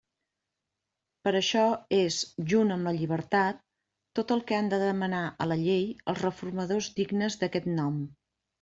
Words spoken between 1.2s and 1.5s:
Però